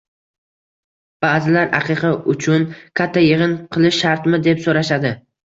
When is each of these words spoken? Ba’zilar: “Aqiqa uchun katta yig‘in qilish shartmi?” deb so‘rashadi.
Ba’zilar: 1.25 1.67
“Aqiqa 1.79 2.11
uchun 2.33 2.65
katta 3.01 3.25
yig‘in 3.27 3.55
qilish 3.77 4.01
shartmi?” 4.07 4.43
deb 4.51 4.67
so‘rashadi. 4.67 5.15